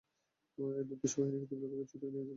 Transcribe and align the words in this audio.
এ 0.57 0.83
দুর্ধর্ষ 0.87 1.13
বাহিনীকে 1.19 1.47
তীব্রবেগে 1.49 1.85
ছুটিয়ে 1.91 2.11
নিয়ে 2.11 2.17
যান 2.17 2.25
তিনি। 2.25 2.29